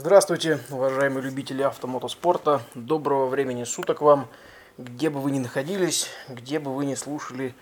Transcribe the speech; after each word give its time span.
Здравствуйте, 0.00 0.60
уважаемые 0.70 1.24
любители 1.24 1.60
автомотоспорта. 1.60 2.62
Доброго 2.76 3.26
времени 3.26 3.64
суток 3.64 4.00
вам, 4.00 4.28
где 4.78 5.10
бы 5.10 5.18
вы 5.18 5.32
ни 5.32 5.40
находились, 5.40 6.08
где 6.28 6.60
бы 6.60 6.72
вы 6.72 6.86
ни 6.86 6.94
слушали 6.94 7.52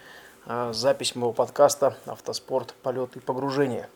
э, 0.44 0.70
запись 0.74 1.16
моего 1.16 1.32
подкаста 1.32 1.96
«Автоспорт. 2.04 2.74
Полет 2.82 3.16
и 3.16 3.20
погружение». 3.20 3.88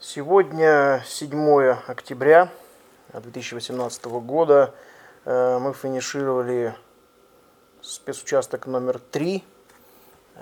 Сегодня 0.00 1.04
7 1.04 1.76
октября 1.86 2.50
2018 3.12 4.06
года. 4.06 4.74
Э, 5.26 5.58
мы 5.58 5.74
финишировали 5.74 6.74
спецучасток 7.82 8.68
номер 8.68 9.00
3. 9.00 9.44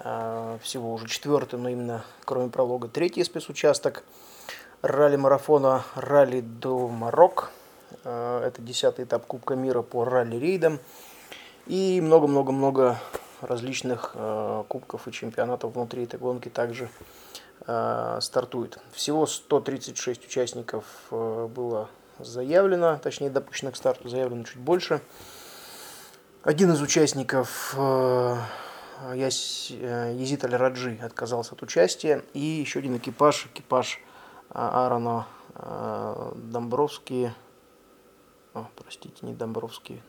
Э, 0.04 0.58
всего 0.62 0.94
уже 0.94 1.08
четвертый, 1.08 1.58
но 1.58 1.68
именно 1.68 2.04
кроме 2.24 2.48
пролога 2.48 2.86
третий 2.86 3.24
спецучасток– 3.24 4.04
ралли-марафона 4.84 5.82
«Ралли 5.94 6.40
до 6.40 6.88
Марок». 6.88 7.50
Э, 8.04 8.42
это 8.46 8.60
десятый 8.60 9.06
этап 9.06 9.24
Кубка 9.26 9.54
мира 9.54 9.80
по 9.82 10.04
ралли-рейдам. 10.04 10.78
И 11.66 12.00
много-много-много 12.02 12.98
различных 13.40 14.12
э, 14.14 14.64
кубков 14.68 15.08
и 15.08 15.12
чемпионатов 15.12 15.74
внутри 15.74 16.04
этой 16.04 16.18
гонки 16.18 16.50
также 16.50 16.90
э, 17.66 18.18
стартует. 18.20 18.78
Всего 18.92 19.26
136 19.26 20.26
участников 20.26 20.84
было 21.10 21.88
заявлено, 22.18 22.98
точнее 23.02 23.30
допущено 23.30 23.70
к 23.70 23.76
старту, 23.76 24.10
заявлено 24.10 24.44
чуть 24.44 24.58
больше. 24.58 25.00
Один 26.42 26.70
из 26.72 26.82
участников, 26.82 27.74
Езит 29.14 30.44
Аль-Раджи, 30.44 30.98
отказался 31.02 31.54
от 31.54 31.62
участия. 31.62 32.22
И 32.34 32.38
еще 32.38 32.80
один 32.80 32.98
экипаж, 32.98 33.46
экипаж 33.46 34.02
Аарона 34.50 35.26
Домбровский, 36.34 37.32
о, 38.54 38.66
простите, 38.76 39.26
не 39.26 39.34
Домбровский, 39.34 40.02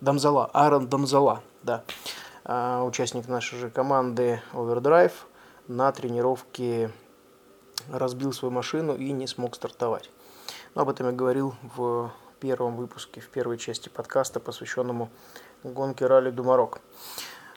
Домзала, 0.00 0.46
Аарон 0.52 0.88
Домзала, 0.88 1.42
да, 1.62 1.84
участник 2.84 3.28
нашей 3.28 3.58
же 3.58 3.70
команды 3.70 4.42
Overdrive, 4.52 5.12
на 5.68 5.90
тренировке 5.92 6.92
разбил 7.90 8.32
свою 8.32 8.52
машину 8.52 8.96
и 8.96 9.12
не 9.12 9.26
смог 9.26 9.54
стартовать. 9.56 10.10
Но 10.74 10.82
об 10.82 10.88
этом 10.88 11.06
я 11.06 11.12
говорил 11.12 11.54
в 11.76 12.12
первом 12.40 12.76
выпуске, 12.76 13.20
в 13.20 13.28
первой 13.28 13.58
части 13.58 13.88
подкаста, 13.88 14.40
посвященному 14.40 15.10
гонке 15.64 16.06
ралли 16.06 16.30
Думарок. 16.30 16.80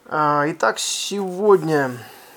Итак, 0.06 0.80
сегодня 0.80 1.92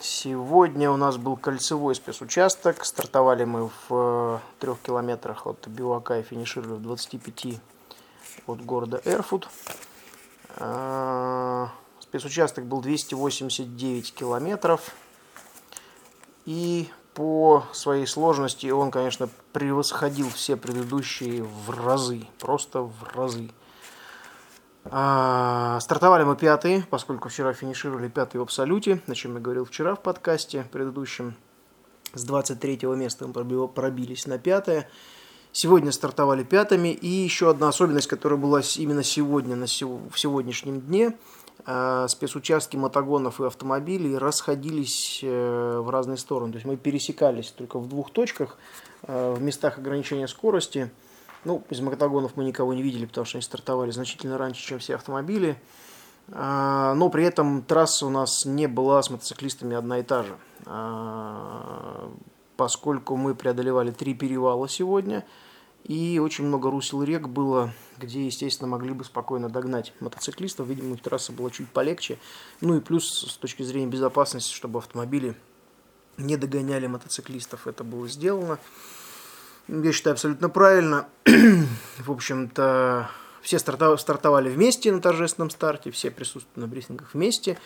Сегодня 0.05 0.91
у 0.91 0.97
нас 0.97 1.17
был 1.17 1.36
кольцевой 1.36 1.95
спецучасток. 1.95 2.84
Стартовали 2.84 3.45
мы 3.45 3.69
в 3.69 3.91
э, 3.91 4.39
трех 4.58 4.81
километрах 4.81 5.47
от 5.47 5.69
Бивака 5.69 6.19
и 6.19 6.25
финишировали 6.25 6.72
в 6.72 6.83
25 6.83 7.61
от 8.48 8.64
города 8.64 9.00
Эрфут. 9.05 9.48
Э, 10.56 11.69
спецучасток 12.00 12.67
был 12.67 12.80
289 12.80 14.12
километров. 14.12 14.91
И 16.47 16.91
по 17.14 17.62
своей 17.73 18.08
сложности 18.08 18.67
он, 18.73 18.91
конечно, 18.91 19.28
превосходил 19.53 20.28
все 20.30 20.56
предыдущие 20.56 21.45
в 21.45 21.70
разы. 21.70 22.27
Просто 22.41 22.83
в 22.83 23.05
разы. 23.14 23.50
А, 24.84 25.78
стартовали 25.80 26.25
мы 26.25 26.36
пятые, 26.36 26.84
поскольку 26.91 27.28
вчера 27.28 27.52
финишировали 27.52 28.08
пятые 28.08 28.41
в 28.41 28.42
абсолюте, 28.42 29.00
о 29.06 29.14
чем 29.14 29.34
я 29.34 29.41
говорил 29.41 29.64
вчера 29.64 29.94
в 29.94 30.02
подкасте 30.02 30.64
предыдущем. 30.72 31.34
С 32.14 32.24
23 32.24 32.80
места 32.97 33.27
мы 33.27 33.69
пробились 33.69 34.27
на 34.27 34.39
пятое. 34.39 34.89
Сегодня 35.52 35.92
стартовали 35.92 36.42
пятыми. 36.42 36.89
И 36.89 37.06
еще 37.06 37.50
одна 37.50 37.69
особенность, 37.69 38.08
которая 38.08 38.39
была 38.39 38.61
именно 38.77 39.02
сегодня, 39.02 39.55
на 39.55 39.66
сего, 39.66 40.00
в 40.11 40.19
сегодняшнем 40.19 40.80
дне. 40.80 41.17
Э, 41.64 42.06
спецучастки 42.08 42.77
мотогонов 42.77 43.40
и 43.40 43.46
автомобилей 43.46 44.18
расходились 44.18 45.20
э, 45.23 45.79
в 45.79 45.89
разные 45.90 46.17
стороны. 46.17 46.52
То 46.52 46.56
есть 46.56 46.67
мы 46.67 46.77
пересекались 46.77 47.51
только 47.51 47.79
в 47.79 47.89
двух 47.89 48.11
точках, 48.11 48.58
э, 49.02 49.35
в 49.35 49.40
местах 49.40 49.79
ограничения 49.79 50.27
скорости– 50.27 50.90
ну, 51.45 51.64
из 51.70 51.80
мотогонов 51.80 52.36
мы 52.36 52.45
никого 52.45 52.73
не 52.75 52.83
видели, 52.83 53.07
потому 53.07 53.25
что 53.25 53.39
они 53.39 53.42
стартовали 53.42 53.91
значительно 53.91 54.39
раньше, 54.39 54.63
чем 54.63 54.79
все 54.79 54.95
автомобили. 54.95 55.57
А, 56.30 56.95
но 56.95 57.11
при 57.11 57.25
этом 57.25 57.63
трасса 57.63 58.07
у 58.07 58.11
нас 58.11 58.45
не 58.45 58.69
была 58.69 59.03
с 59.03 59.11
мотоциклистами 59.11 59.77
одна 59.77 59.98
и 59.98 60.03
та 60.03 60.23
же. 60.23 60.36
А, 60.67 62.11
поскольку 62.57 63.17
мы 63.17 63.35
преодолевали 63.35 63.91
три 63.91 64.14
перевала 64.14 64.69
сегодня, 64.69 65.25
и 65.85 66.20
очень 66.23 66.45
много 66.45 66.70
русел 66.70 67.03
рек 67.03 67.27
было, 67.27 67.73
где, 67.98 68.24
естественно, 68.24 68.69
могли 68.69 68.92
бы 68.92 69.05
спокойно 69.05 69.48
догнать 69.48 69.92
мотоциклистов. 69.98 70.69
Видимо, 70.69 70.97
трасса 70.97 71.33
была 71.33 71.51
чуть 71.51 71.69
полегче. 71.70 72.19
Ну 72.61 72.77
и 72.77 72.80
плюс, 72.80 73.27
с 73.29 73.36
точки 73.36 73.64
зрения 73.64 73.89
безопасности, 73.89 74.55
чтобы 74.55 74.79
автомобили 74.79 75.35
не 76.19 76.36
догоняли 76.36 76.86
мотоциклистов, 76.86 77.67
это 77.67 77.83
было 77.83 78.07
сделано 78.07 78.61
я 79.68 79.92
считаю, 79.92 80.14
абсолютно 80.14 80.48
правильно. 80.48 81.08
В 81.98 82.11
общем-то, 82.11 83.11
все 83.42 83.58
стартовали 83.58 84.48
вместе 84.48 84.92
на 84.92 85.00
торжественном 85.00 85.50
старте, 85.50 85.90
все 85.90 86.11
присутствуют 86.11 86.56
на 86.56 86.67
брифингах 86.67 87.14
вместе, 87.14 87.58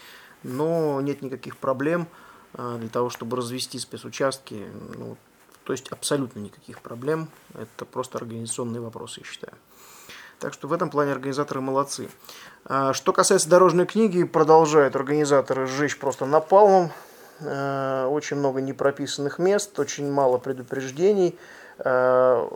но 0.42 1.00
нет 1.00 1.22
никаких 1.22 1.56
проблем 1.56 2.08
а, 2.54 2.78
для 2.78 2.88
того, 2.88 3.10
чтобы 3.10 3.36
развести 3.36 3.78
спецучастки. 3.78 4.66
Ну, 4.96 5.16
то 5.64 5.72
есть 5.72 5.88
абсолютно 5.88 6.38
никаких 6.38 6.80
проблем. 6.80 7.28
Это 7.54 7.84
просто 7.84 8.18
организационные 8.18 8.80
вопросы, 8.80 9.20
я 9.20 9.26
считаю. 9.26 9.54
Так 10.38 10.52
что 10.52 10.68
в 10.68 10.72
этом 10.72 10.90
плане 10.90 11.12
организаторы 11.12 11.60
молодцы. 11.60 12.08
А, 12.64 12.92
что 12.92 13.12
касается 13.12 13.48
дорожной 13.48 13.86
книги, 13.86 14.24
продолжают 14.24 14.94
организаторы 14.96 15.66
сжечь 15.66 15.98
просто 15.98 16.26
напалмом. 16.26 16.92
А, 17.40 18.08
очень 18.08 18.36
много 18.36 18.60
непрописанных 18.60 19.38
мест, 19.38 19.78
очень 19.78 20.10
мало 20.10 20.38
предупреждений. 20.38 21.38
Э, 21.78 22.48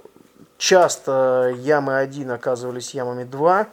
часто 0.57 1.55
ямы 1.57 1.99
1 1.99 2.31
оказывались 2.31 2.95
ямами 2.95 3.25
2, 3.25 3.69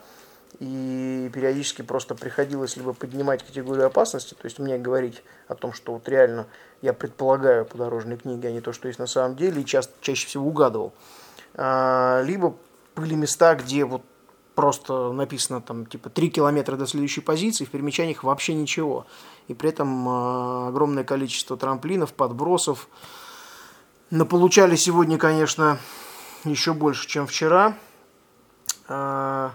и 0.60 1.30
периодически 1.34 1.82
просто 1.84 2.16
приходилось 2.16 2.78
либо 2.78 2.94
поднимать 2.94 3.46
категорию 3.46 3.86
опасности, 3.86 4.34
то 4.34 4.46
есть 4.46 4.60
мне 4.60 4.78
говорить 4.78 5.24
о 5.48 5.56
том, 5.56 5.72
что 5.72 5.94
вот 5.94 6.10
реально 6.10 6.48
я 6.82 6.94
предполагаю 6.94 7.66
по 7.66 7.78
дорожной 7.78 8.18
книге, 8.18 8.50
а 8.50 8.52
не 8.52 8.62
то, 8.62 8.74
что 8.74 8.88
есть 8.88 9.00
на 9.00 9.08
самом 9.08 9.36
деле, 9.36 9.62
и 9.62 9.66
часто, 9.66 9.94
чаще 10.02 10.28
всего 10.28 10.48
угадывал. 10.48 10.94
А, 11.54 12.22
либо 12.24 12.56
были 12.96 13.14
места, 13.14 13.56
где 13.56 13.86
вот 13.86 14.02
просто 14.58 15.12
написано 15.12 15.62
там 15.62 15.86
типа 15.86 16.10
3 16.10 16.32
километра 16.32 16.78
до 16.78 16.88
следующей 16.88 17.22
позиции, 17.22 17.64
в 17.64 17.70
перемечаниях 17.70 18.24
вообще 18.24 18.56
ничего. 18.56 19.06
И 19.48 19.54
при 19.54 19.70
этом 19.70 20.10
э, 20.10 20.68
огромное 20.70 21.04
количество 21.04 21.56
трамплинов, 21.56 22.12
подбросов, 22.12 22.90
но 24.10 24.26
получали 24.26 24.76
сегодня, 24.76 25.20
конечно, 25.20 25.78
еще 26.44 26.74
больше, 26.74 27.08
чем 27.08 27.28
вчера. 27.28 27.78
А, 28.88 29.54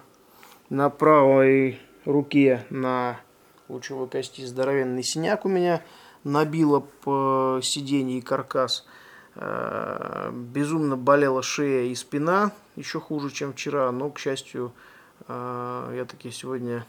на 0.71 0.89
правой 0.89 1.81
руке 2.05 2.65
на 2.71 3.19
лучевой 3.69 4.07
кости 4.07 4.47
здоровенный 4.47 5.03
синяк 5.03 5.45
у 5.45 5.49
меня 5.49 5.83
набило 6.23 6.79
по 6.79 7.59
сиденье 7.61 8.19
и 8.19 8.21
каркас. 8.21 8.87
А, 9.35 10.31
безумно 10.31 10.97
болела 10.97 11.43
шея 11.43 11.91
и 11.91 11.95
спина, 11.97 12.53
еще 12.77 13.01
хуже, 13.01 13.31
чем 13.31 13.53
вчера, 13.53 13.91
но, 13.91 14.09
к 14.09 14.21
счастью, 14.21 14.73
я 15.29 16.07
таки 16.09 16.31
сегодня 16.31 16.85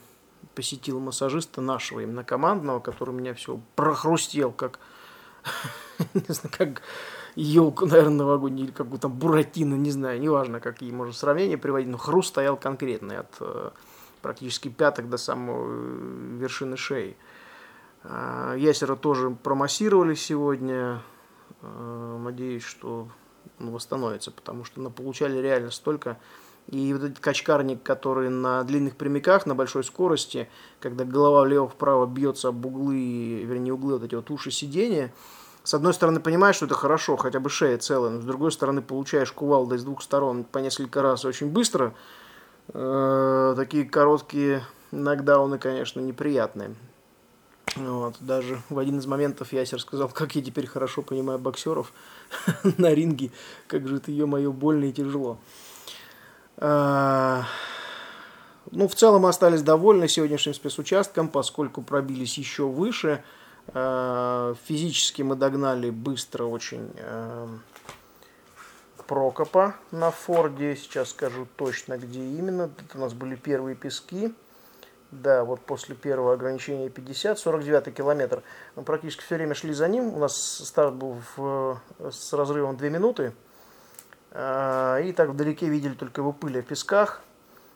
посетил 0.56 1.00
массажиста 1.00 1.62
нашего, 1.62 2.02
именно 2.02 2.24
командного, 2.24 2.80
который 2.80 3.14
меня 3.14 3.34
все 3.34 3.60
прохрустел, 3.76 4.52
как, 4.52 4.80
не 6.14 6.34
знаю, 6.34 6.54
как 6.58 6.82
елку, 7.36 7.86
наверное, 7.86 8.18
новогоднюю, 8.18 8.68
или 8.68 8.74
какую-то 8.74 9.10
буратину, 9.10 9.76
не 9.76 9.92
знаю, 9.92 10.20
неважно, 10.20 10.60
какие 10.60 10.92
можно 10.92 11.14
сравнения 11.14 11.58
приводить, 11.58 11.90
но 11.90 11.98
хруст 11.98 12.30
стоял 12.30 12.58
конкретный 12.58 13.18
от 13.20 13.36
э, 13.40 13.72
практически 14.22 14.70
пяток 14.70 15.10
до 15.10 15.18
самой 15.18 15.56
э, 15.58 16.38
вершины 16.40 16.78
шеи. 16.78 17.18
Э, 18.04 18.56
ясера 18.58 18.96
тоже 18.96 19.32
промассировали 19.32 20.16
сегодня. 20.16 21.02
Надеюсь, 21.62 22.64
что 22.64 23.08
он 23.58 23.72
восстановится, 23.72 24.32
потому 24.32 24.66
что 24.66 24.82
ну, 24.82 24.90
получали 24.90 25.38
реально 25.38 25.72
столько. 25.72 26.18
И 26.70 26.94
вот 26.94 27.04
этот 27.04 27.20
качкарник, 27.20 27.84
который 27.84 28.30
на 28.30 28.64
длинных 28.64 28.96
прямиках, 28.96 29.46
на 29.46 29.54
большой 29.54 29.84
скорости, 29.84 30.50
когда 30.80 31.04
голова 31.04 31.42
влево-вправо 31.42 32.06
бьется 32.06 32.50
об 32.50 32.66
углы, 32.66 33.44
вернее 33.44 33.74
углы 33.74 33.94
вот 33.94 34.04
эти 34.04 34.16
вот 34.16 34.32
уши 34.32 34.50
сидения, 34.50 35.14
с 35.64 35.74
одной 35.74 35.94
стороны, 35.94 36.20
понимаешь, 36.20 36.58
что 36.58 36.66
это 36.66 36.76
хорошо, 36.76 37.16
хотя 37.16 37.40
бы 37.40 37.50
шея 37.50 37.78
целая, 37.78 38.12
но 38.12 38.22
с 38.22 38.26
другой 38.26 38.52
стороны, 38.52 38.82
получаешь 38.82 39.32
кувалдой 39.32 39.78
с 39.78 39.84
двух 39.84 40.02
сторон 40.02 40.44
по 40.44 40.60
несколько 40.60 41.02
раз 41.02 41.24
очень 41.24 41.48
быстро. 41.48 41.94
Э, 42.74 43.54
такие 43.56 43.86
короткие 43.86 44.64
нокдауны, 44.92 45.60
конечно, 45.60 46.02
неприятные. 46.02 46.76
Вот. 47.76 48.16
Даже 48.20 48.62
в 48.70 48.78
один 48.78 49.00
из 49.00 49.06
моментов 49.06 49.54
Ясер 49.54 49.80
сказал, 49.80 50.10
как 50.10 50.36
я 50.36 50.42
теперь 50.42 50.68
хорошо 50.68 51.02
понимаю 51.02 51.40
боксеров 51.40 51.94
на 52.78 52.94
ринге, 52.94 53.32
как 53.68 53.88
же 53.88 53.98
это, 53.98 54.12
ё-моё, 54.12 54.52
больно 54.52 54.86
и 54.86 54.92
тяжело. 54.92 55.40
А, 56.66 57.44
ну, 58.72 58.88
в 58.88 58.96
целом 58.96 59.26
остались 59.26 59.62
довольны 59.62 60.08
сегодняшним 60.08 60.54
спецучастком, 60.54 61.28
поскольку 61.28 61.82
пробились 61.82 62.38
еще 62.38 62.64
выше. 62.64 63.22
А, 63.74 64.56
физически 64.64 65.24
мы 65.24 65.36
догнали 65.36 65.90
быстро 65.90 66.46
очень 66.46 66.90
а, 67.02 67.50
Прокопа 69.08 69.76
на 69.92 70.10
Форде. 70.12 70.78
Сейчас 70.78 71.10
скажу 71.10 71.48
точно, 71.58 71.98
где 71.98 72.22
именно. 72.22 72.72
Это 72.78 72.98
у 72.98 73.02
нас 73.02 73.14
были 73.14 73.36
первые 73.36 73.76
пески. 73.76 74.34
Да, 75.12 75.44
вот 75.44 75.60
после 75.60 75.96
первого 75.96 76.32
ограничения 76.32 76.90
50, 76.90 77.38
49 77.40 77.94
километр. 77.94 78.42
Мы 78.78 78.84
практически 78.84 79.22
все 79.22 79.36
время 79.36 79.54
шли 79.54 79.74
за 79.74 79.90
ним. 79.90 80.14
У 80.14 80.20
нас 80.20 80.38
старт 80.38 80.94
был 80.94 81.18
в, 81.36 81.82
с 82.10 82.32
разрывом 82.32 82.78
2 82.78 82.88
минуты. 82.88 83.34
А, 84.36 85.00
и 85.00 85.12
так 85.14 85.30
вдалеке 85.30 85.70
видели 85.70 85.94
только 85.94 86.22
его 86.22 86.34
пыль 86.34 86.60
в 86.60 86.66
песках. 86.66 87.22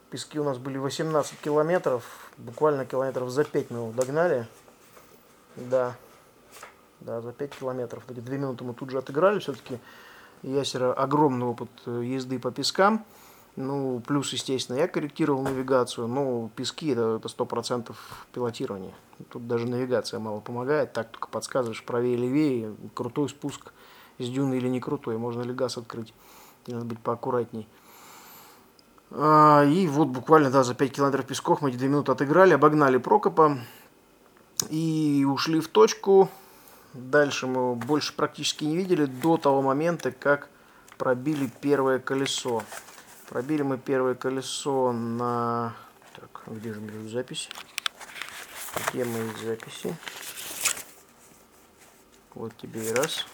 Пески 0.09 0.39
у 0.39 0.43
нас 0.43 0.57
были 0.57 0.77
18 0.77 1.39
километров. 1.39 2.31
Буквально 2.37 2.85
километров 2.85 3.29
за 3.29 3.43
5 3.43 3.69
мы 3.69 3.77
его 3.77 3.91
догнали. 3.91 4.47
Да, 5.55 5.95
да, 6.99 7.21
за 7.21 7.31
5 7.31 7.51
километров. 7.51 8.03
2 8.07 8.35
минуты 8.35 8.63
мы 8.63 8.73
тут 8.73 8.89
же 8.89 8.97
отыграли. 8.97 9.39
Все-таки 9.39 9.79
Ясера 10.41 10.93
огромный 10.93 11.45
опыт 11.45 11.69
езды 11.85 12.39
по 12.39 12.51
пескам. 12.51 13.05
Ну, 13.55 14.01
плюс, 14.05 14.33
естественно, 14.33 14.77
я 14.77 14.87
корректировал 14.87 15.41
навигацию, 15.41 16.07
но 16.07 16.49
пески 16.55 16.89
это, 16.89 17.19
это 17.19 17.27
100% 17.27 17.93
пилотирование. 18.31 18.93
Тут 19.29 19.47
даже 19.47 19.67
навигация 19.67 20.19
мало 20.19 20.41
помогает, 20.41 20.93
так 20.93 21.09
только 21.09 21.27
подсказываешь 21.27 21.83
правее 21.83 22.15
левее, 22.17 22.75
крутой 22.93 23.29
спуск 23.29 23.73
с 24.19 24.29
дюны 24.29 24.55
или 24.55 24.67
не 24.67 24.79
крутой, 24.79 25.17
можно 25.17 25.41
ли 25.41 25.53
газ 25.53 25.77
открыть, 25.77 26.13
надо 26.73 26.85
быть 26.85 26.99
поаккуратней. 26.99 27.67
А, 29.11 29.63
и 29.63 29.87
вот 29.87 30.09
буквально 30.09 30.51
да, 30.51 30.63
за 30.63 30.73
5 30.73 30.91
километров 30.91 31.25
песков 31.25 31.61
мы 31.61 31.69
эти 31.69 31.77
2 31.77 31.87
минуты 31.87 32.11
отыграли, 32.11 32.53
обогнали 32.53 32.97
Прокопа 32.97 33.59
и 34.69 35.25
ушли 35.27 35.59
в 35.59 35.67
точку. 35.67 36.29
Дальше 36.93 37.47
мы 37.47 37.61
его 37.61 37.75
больше 37.75 38.13
практически 38.13 38.65
не 38.65 38.75
видели 38.75 39.05
до 39.05 39.37
того 39.37 39.61
момента, 39.61 40.11
как 40.11 40.49
пробили 40.97 41.49
первое 41.61 41.99
колесо. 41.99 42.63
Пробили 43.29 43.61
мы 43.61 43.77
первое 43.77 44.15
колесо 44.15 44.91
на... 44.91 45.75
Так, 46.15 46.43
где 46.47 46.73
же 46.73 46.81
мои 46.81 47.07
записи? 47.07 47.49
Где 48.89 49.05
мои 49.05 49.29
записи? 49.43 49.95
Вот 52.33 52.55
тебе 52.57 52.89
и 52.89 52.93
раз. 52.93 53.25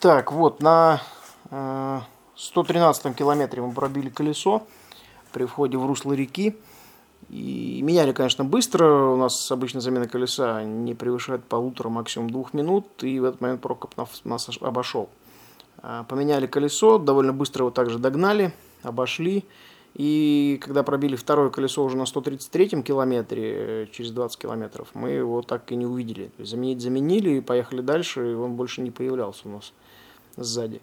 Так, 0.00 0.32
вот, 0.32 0.62
на 0.62 1.02
э, 1.50 2.00
113 2.34 3.14
километре 3.14 3.60
мы 3.60 3.74
пробили 3.74 4.08
колесо 4.08 4.62
при 5.30 5.44
входе 5.44 5.76
в 5.76 5.84
русло 5.84 6.14
реки. 6.14 6.56
И 7.28 7.80
меняли, 7.82 8.12
конечно, 8.12 8.42
быстро. 8.42 9.10
У 9.10 9.16
нас 9.16 9.52
обычно 9.52 9.82
замена 9.82 10.08
колеса 10.08 10.64
не 10.64 10.94
превышает 10.94 11.44
полутора, 11.44 11.90
максимум 11.90 12.30
двух 12.30 12.54
минут. 12.54 12.86
И 13.02 13.20
в 13.20 13.24
этот 13.24 13.42
момент 13.42 13.60
Прокоп 13.60 13.94
нас 14.24 14.48
обошел. 14.62 15.10
А, 15.82 16.04
поменяли 16.04 16.46
колесо, 16.46 16.96
довольно 16.96 17.34
быстро 17.34 17.64
его 17.64 17.70
также 17.70 17.98
догнали, 17.98 18.54
обошли. 18.82 19.44
И 19.92 20.58
когда 20.62 20.82
пробили 20.82 21.14
второе 21.14 21.50
колесо 21.50 21.84
уже 21.84 21.98
на 21.98 22.06
133 22.06 22.82
километре, 22.82 23.82
э, 23.82 23.86
через 23.92 24.12
20 24.12 24.38
километров, 24.38 24.88
мы 24.94 25.10
его 25.10 25.42
так 25.42 25.70
и 25.72 25.76
не 25.76 25.84
увидели. 25.84 26.28
То 26.28 26.40
есть 26.40 26.52
заменить 26.52 26.80
заменили, 26.80 27.40
поехали 27.40 27.82
дальше, 27.82 28.32
и 28.32 28.34
он 28.34 28.54
больше 28.54 28.80
не 28.80 28.90
появлялся 28.90 29.42
у 29.44 29.50
нас 29.50 29.74
сзади. 30.36 30.80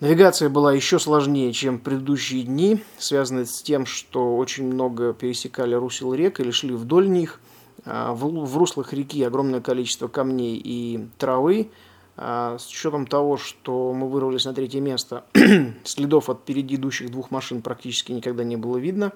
Навигация 0.00 0.50
была 0.50 0.74
еще 0.74 0.98
сложнее, 0.98 1.52
чем 1.52 1.78
предыдущие 1.78 2.42
дни, 2.42 2.82
связанная 2.98 3.46
с 3.46 3.62
тем, 3.62 3.86
что 3.86 4.36
очень 4.36 4.66
много 4.66 5.14
пересекали 5.14 5.74
русел 5.74 6.12
рек 6.12 6.38
или 6.38 6.50
шли 6.50 6.74
вдоль 6.74 7.08
них. 7.08 7.40
А, 7.86 8.12
в 8.12 8.56
руслах 8.56 8.92
реки 8.92 9.22
огромное 9.22 9.60
количество 9.60 10.08
камней 10.08 10.60
и 10.62 11.08
травы, 11.18 11.70
а, 12.16 12.58
с 12.58 12.68
учетом 12.68 13.06
того, 13.06 13.36
что 13.36 13.92
мы 13.92 14.08
вырвались 14.08 14.44
на 14.44 14.54
третье 14.54 14.80
место, 14.80 15.24
следов 15.84 16.28
от 16.28 16.40
впереди 16.40 16.76
идущих 16.76 17.10
двух 17.10 17.30
машин 17.30 17.62
практически 17.62 18.12
никогда 18.12 18.44
не 18.44 18.56
было 18.56 18.78
видно. 18.78 19.12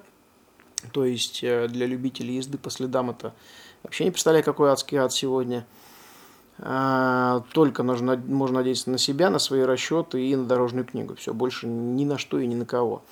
То 0.93 1.05
есть 1.05 1.43
э, 1.43 1.67
для 1.67 1.85
любителей 1.85 2.37
езды 2.37 2.57
по 2.57 2.69
следам 2.71 3.11
это 3.11 3.33
вообще 3.83 4.03
не 4.03 4.11
представляю, 4.11 4.43
какой 4.43 4.69
адский 4.69 4.97
ад 4.97 5.13
сегодня. 5.13 5.65
А, 6.59 7.43
только 7.53 7.83
нужно, 7.83 8.15
можно 8.17 8.59
надеяться 8.59 8.89
на 8.89 8.97
себя, 8.97 9.29
на 9.29 9.39
свои 9.39 9.61
расчеты 9.61 10.25
и 10.25 10.35
на 10.35 10.45
дорожную 10.45 10.85
книгу. 10.85 11.15
Все, 11.15 11.33
больше 11.33 11.67
ни 11.67 12.05
на 12.05 12.17
что 12.17 12.39
и 12.39 12.47
ни 12.47 12.55
на 12.55 12.65
кого. 12.65 13.03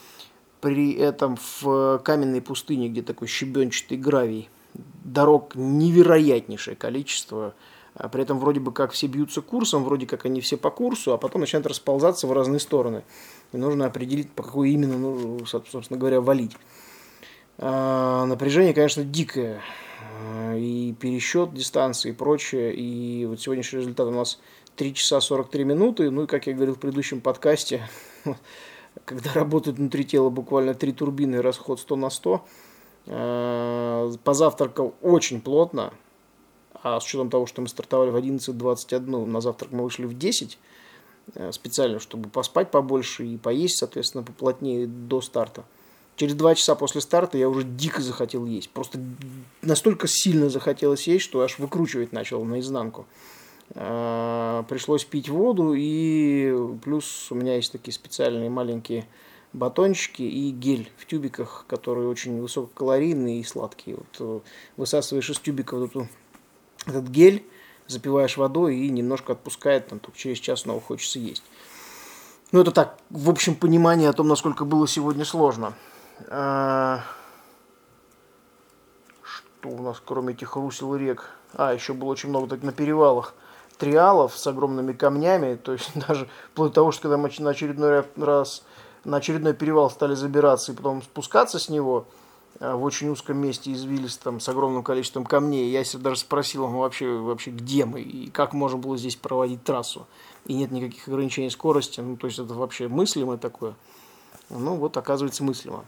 При 0.62 0.94
этом 0.94 1.38
в 1.62 2.00
каменной 2.04 2.42
пустыне, 2.42 2.90
где 2.90 3.02
такой 3.02 3.28
щебенчатый 3.28 3.98
гравий, 3.98 4.50
дорог 5.04 5.56
невероятнейшее 5.56 6.76
количество– 6.76 7.54
а 8.00 8.08
при 8.08 8.22
этом 8.22 8.40
вроде 8.40 8.62
бы 8.62 8.72
как 8.72 8.92
все 8.92 9.08
бьются 9.08 9.42
курсом, 9.42 9.84
вроде 9.84 10.06
как 10.06 10.26
они 10.26 10.40
все 10.40 10.56
по 10.56 10.72
курсу, 10.72 11.12
а 11.12 11.18
потом 11.18 11.42
начинают 11.42 11.68
расползаться 11.68 12.28
в 12.28 12.32
разные 12.32 12.60
стороны. 12.60 13.04
И 13.52 13.58
нужно 13.58 13.86
определить, 13.86 14.32
по 14.32 14.42
какой 14.42 14.72
именно, 14.72 14.98
ну, 14.98 15.46
собственно 15.46 16.00
говоря, 16.00 16.22
валить. 16.22 16.56
А, 17.58 18.26
напряжение, 18.26 18.74
конечно, 18.74 19.04
дикое. 19.04 19.60
А, 20.02 20.56
и 20.56 20.94
пересчет 20.94 21.54
дистанции 21.54 22.10
и 22.10 22.14
прочее. 22.14 22.74
И 22.74 23.26
вот 23.26 23.42
сегодняшний 23.42 23.80
результат 23.80 24.08
у 24.08 24.12
нас 24.12 24.40
3 24.76 24.94
часа 24.94 25.22
43 25.22 25.64
минуты. 25.64 26.10
Ну 26.10 26.24
и, 26.24 26.28
как 26.28 26.48
я 26.48 26.54
говорил 26.54 26.76
в 26.76 26.80
предыдущем 26.80 27.22
подкасте, 27.22 27.88
когда 29.06 29.34
работают 29.34 29.78
внутри 29.78 30.06
тела 30.06 30.30
буквально 30.30 30.74
три 30.74 30.94
турбины, 30.94 31.42
расход 31.42 31.80
100 31.80 31.96
на 31.96 32.10
100, 32.10 32.46
а, 33.08 34.12
позавтракал 34.24 34.96
очень 35.02 35.42
плотно, 35.42 35.94
а 36.82 37.00
с 37.00 37.06
учетом 37.06 37.30
того, 37.30 37.46
что 37.46 37.62
мы 37.62 37.68
стартовали 37.68 38.10
в 38.10 38.16
11.21, 38.16 39.26
на 39.26 39.42
завтрак 39.42 39.72
мы 39.72 39.84
вышли 39.84 40.06
в 40.06 40.18
10, 40.18 40.58
э, 41.36 41.52
специально, 41.52 42.00
чтобы 42.00 42.30
поспать 42.30 42.72
побольше 42.72 43.26
и 43.26 43.38
поесть, 43.38 43.78
соответственно, 43.78 44.24
поплотнее 44.24 44.88
до 44.88 45.22
старта. 45.22 45.66
Через 46.20 46.34
два 46.34 46.54
часа 46.54 46.76
после 46.76 47.00
старта 47.00 47.38
я 47.38 47.48
уже 47.48 47.64
дико 47.64 48.02
захотел 48.02 48.46
есть. 48.46 48.70
Просто 48.72 49.00
настолько 49.62 50.06
сильно 50.10 50.50
захотелось 50.50 51.08
есть, 51.08 51.24
что 51.24 51.40
аж 51.40 51.58
выкручивать 51.60 52.12
начал 52.12 52.44
наизнанку. 52.44 53.06
Э, 53.74 54.66
пришлось 54.68 55.06
пить 55.06 55.30
воду, 55.30 55.74
и 55.78 56.54
плюс 56.84 57.32
у 57.32 57.36
меня 57.36 57.56
есть 57.56 57.72
такие 57.72 57.94
специальные 57.94 58.50
маленькие 58.50 59.08
батончики 59.54 60.24
и 60.24 60.52
гель 60.52 60.92
в 60.98 61.06
тюбиках, 61.06 61.64
которые 61.70 62.10
очень 62.10 62.42
высококалорийные 62.42 63.40
и 63.40 63.46
сладкие. 63.46 63.96
Вот 63.96 64.18
э, 64.20 64.40
высасываешь 64.76 65.30
из 65.30 65.40
тюбика 65.40 65.78
вот 65.78 65.90
эту 65.92 66.10
этот 66.86 67.08
гель, 67.08 67.46
запиваешь 67.88 68.36
водой 68.36 68.76
и 68.76 68.90
немножко 68.90 69.32
отпускает, 69.32 69.88
там 69.88 70.00
только 70.00 70.18
через 70.18 70.40
час 70.40 70.64
снова 70.64 70.82
хочется 70.82 71.18
есть. 71.18 71.44
Ну, 72.52 72.60
это 72.60 72.72
так, 72.72 72.98
в 73.10 73.30
общем, 73.30 73.56
понимание 73.56 74.10
о 74.10 74.14
том, 74.14 74.28
насколько 74.28 74.66
было 74.66 74.86
сегодня 74.86 75.24
сложно. 75.24 75.76
А... 76.28 77.02
Что 79.24 79.70
у 79.70 79.82
нас, 79.82 80.02
кроме 80.04 80.34
этих 80.34 80.56
русел 80.56 80.96
рек? 80.96 81.32
А, 81.54 81.74
еще 81.74 81.94
было 81.94 82.10
очень 82.10 82.30
много 82.30 82.48
так 82.48 82.64
на 82.64 82.72
перевалах 82.72 83.34
триалов 83.78 84.38
с 84.38 84.46
огромными 84.48 84.94
камнями. 84.94 85.56
То 85.56 85.74
есть 85.74 85.92
даже 86.08 86.30
вплоть 86.52 86.72
до 86.72 86.76
того, 86.76 86.92
что 86.92 87.04
когда 87.04 87.18
мы 87.18 87.32
на 87.40 87.50
очередной 87.50 88.04
раз 88.18 88.64
на 89.06 89.18
очередной 89.18 89.54
перевал 89.54 89.90
стали 89.90 90.14
забираться 90.14 90.72
и 90.72 90.76
потом 90.76 91.02
спускаться 91.02 91.60
с 91.60 91.70
него– 91.70 92.06
Э, 92.60 92.74
в 92.74 92.84
очень 92.84 93.10
узком 93.10 93.38
месте 93.38 93.72
извилистом 93.72 94.40
с 94.40 94.50
огромным 94.50 94.84
количеством 94.84 95.26
камней. 95.26 95.70
Я 95.72 95.84
себе 95.84 96.04
даже 96.04 96.20
спросил, 96.20 96.68
ну, 96.68 96.80
вообще, 96.80 97.08
вообще 97.08 97.52
где 97.52 97.86
мы 97.86 98.02
и 98.02 98.30
как 98.30 98.54
можно 98.54 98.78
было 98.78 98.98
здесь 98.98 99.16
проводить 99.16 99.64
трассу. 99.64 100.08
И 100.46 100.54
нет 100.54 100.72
никаких 100.72 101.08
ограничений 101.08 101.50
скорости. 101.50 102.02
Ну, 102.02 102.18
то 102.18 102.28
есть 102.28 102.40
это 102.40 102.54
вообще 102.54 102.88
мыслимо 102.88 103.38
такое. 103.38 103.76
Ну, 104.50 104.76
вот 104.76 104.98
оказывается 104.98 105.44
мыслимо. 105.44 105.86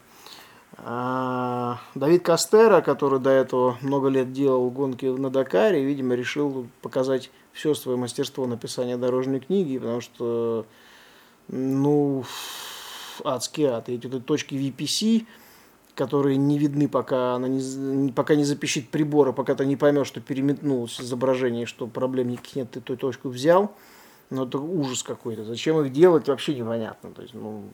А, 0.78 1.78
Давид 1.94 2.24
Кастера, 2.24 2.80
который 2.80 3.20
до 3.20 3.30
этого 3.30 3.76
много 3.82 4.08
лет 4.08 4.32
делал 4.32 4.70
гонки 4.70 5.06
на 5.06 5.30
Дакаре, 5.30 5.84
видимо, 5.84 6.14
решил 6.14 6.66
показать 6.80 7.30
все 7.52 7.74
свое 7.74 7.98
мастерство 7.98 8.46
написания 8.46 8.96
дорожной 8.96 9.40
книги, 9.40 9.78
потому 9.78 10.00
что, 10.00 10.66
ну, 11.48 12.24
адский 13.24 13.64
ад. 13.64 13.88
Эти 13.88 14.06
вот 14.06 14.24
точки 14.24 14.54
VPC, 14.54 15.26
которые 15.94 16.36
не 16.36 16.58
видны, 16.58 16.88
пока, 16.88 17.34
она 17.34 17.48
не, 17.48 18.10
пока 18.12 18.34
не 18.34 18.44
запищит 18.44 18.88
прибора, 18.88 19.32
пока 19.32 19.54
ты 19.54 19.66
не 19.66 19.76
поймешь, 19.76 20.06
что 20.06 20.20
переметнулось 20.20 21.00
изображение, 21.00 21.66
что 21.66 21.86
проблем 21.86 22.28
никаких 22.28 22.56
нет, 22.56 22.70
ты 22.70 22.80
эту 22.80 22.96
точку 22.96 23.28
взял. 23.28 23.74
Но 24.32 24.44
это 24.44 24.58
ужас 24.58 25.02
какой-то. 25.02 25.44
Зачем 25.44 25.78
их 25.82 25.92
делать, 25.92 26.26
вообще 26.26 26.54
непонятно. 26.54 27.12
То 27.12 27.20
есть, 27.20 27.34
ну, 27.34 27.64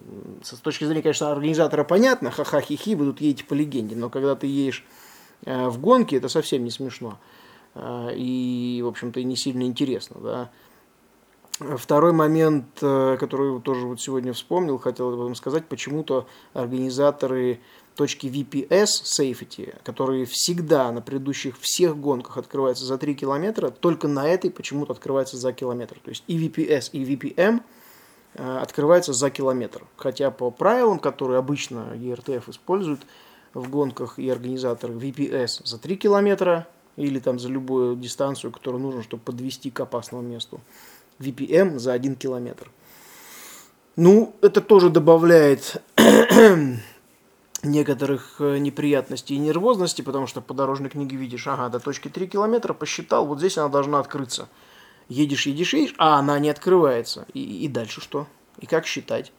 с 0.42 0.58
точки 0.58 0.82
зрения, 0.82 1.02
конечно, 1.02 1.30
организатора 1.30 1.84
понятно, 1.84 2.32
ха-ха-хи-хи, 2.32 2.96
вы 2.96 3.06
тут 3.06 3.20
едете 3.20 3.44
по 3.44 3.54
легенде. 3.54 3.94
Но 3.94 4.10
когда 4.10 4.34
ты 4.34 4.48
едешь 4.48 4.84
э, 5.44 5.68
в 5.68 5.80
гонке, 5.80 6.16
это 6.16 6.28
совсем 6.28 6.64
не 6.64 6.70
смешно. 6.72 7.20
Э, 7.76 8.10
и, 8.12 8.80
в 8.82 8.88
общем-то, 8.88 9.20
и 9.20 9.24
не 9.24 9.36
сильно 9.36 9.62
интересно. 9.62 10.16
Да? 10.20 10.50
Второй 11.58 12.12
момент, 12.12 12.66
э, 12.82 13.16
который 13.18 13.60
тоже 13.60 13.86
вот 13.86 14.00
сегодня 14.00 14.32
вспомнил, 14.32 14.78
хотел 14.78 15.16
вам 15.16 15.34
сказать, 15.34 15.66
почему-то 15.66 16.28
организаторы 16.52 17.58
точки 17.96 18.28
VPS 18.28 19.02
Safety, 19.02 19.74
которые 19.82 20.24
всегда 20.24 20.92
на 20.92 21.02
предыдущих 21.02 21.58
всех 21.58 21.98
гонках 21.98 22.36
открываются 22.36 22.84
за 22.84 22.96
3 22.96 23.16
километра, 23.16 23.70
только 23.70 24.06
на 24.06 24.28
этой 24.28 24.50
почему-то 24.50 24.92
открывается 24.92 25.36
за 25.36 25.52
километр. 25.52 25.98
То 25.98 26.10
есть 26.10 26.22
и 26.28 26.38
VPS, 26.38 26.90
и 26.92 27.04
VPM 27.04 27.60
э, 28.34 28.58
открывается 28.58 29.12
за 29.12 29.28
километр. 29.30 29.84
Хотя 29.96 30.30
по 30.30 30.52
правилам, 30.52 31.00
которые 31.00 31.38
обычно 31.38 31.88
ERTF 31.94 32.50
используют 32.50 33.00
в 33.52 33.68
гонках 33.68 34.20
и 34.20 34.30
организаторы, 34.30 34.94
VPS 34.94 35.62
за 35.66 35.78
3 35.78 35.96
километра 35.96 36.68
или 36.94 37.18
там 37.18 37.40
за 37.40 37.48
любую 37.48 37.96
дистанцию, 37.96 38.52
которую 38.52 38.80
нужно, 38.80 39.02
чтобы 39.02 39.24
подвести 39.24 39.72
к 39.72 39.80
опасному 39.80 40.22
месту. 40.22 40.60
VPM 41.18 41.78
за 41.78 41.92
1 41.92 42.16
километр. 42.16 42.70
Ну, 43.96 44.34
это 44.42 44.60
тоже 44.60 44.90
добавляет 44.90 45.82
некоторых 47.62 48.36
э, 48.38 48.58
неприятностей 48.58 49.34
и 49.34 49.38
нервозности, 49.38 50.02
потому 50.02 50.26
что 50.26 50.40
по 50.40 50.54
дорожной 50.54 50.90
книге 50.90 51.16
видишь, 51.16 51.46
ага, 51.46 51.68
до 51.68 51.80
точки 51.80 52.08
3 52.08 52.28
километра 52.28 52.74
посчитал, 52.74 53.26
вот 53.26 53.38
здесь 53.38 53.58
она 53.58 53.68
должна 53.68 53.98
открыться. 53.98 54.48
Едешь, 55.08 55.46
едешь, 55.46 55.74
едешь, 55.74 55.94
а 55.98 56.18
она 56.18 56.38
не 56.38 56.50
открывается. 56.50 57.26
И, 57.34 57.64
и 57.64 57.68
дальше 57.68 58.00
что? 58.00 58.26
И 58.60 58.66
как 58.66 58.86
считать? 58.86 59.32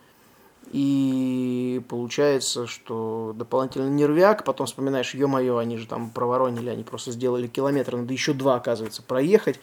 И 0.71 1.81
получается, 1.87 2.67
что 2.67 3.33
дополнительный 3.35 3.89
нервяк, 3.89 4.43
потом 4.43 4.67
вспоминаешь, 4.67 5.13
ё-моё, 5.13 5.57
они 5.57 5.77
же 5.77 5.87
там 5.87 6.11
проворонили, 6.11 6.69
они 6.69 6.83
просто 6.83 7.11
сделали 7.11 7.47
километр, 7.47 7.95
надо 7.95 8.13
еще 8.13 8.33
два, 8.33 8.55
оказывается, 8.55 9.01
проехать. 9.01 9.59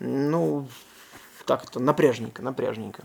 Ну, 0.00 0.66
так 1.48 1.64
это 1.64 1.80
напряжненько, 1.80 2.42
напряжненько. 2.42 3.04